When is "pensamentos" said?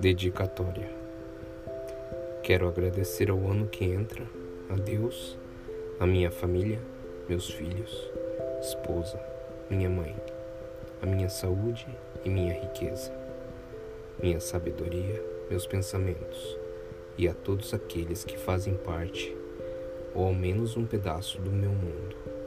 15.66-16.56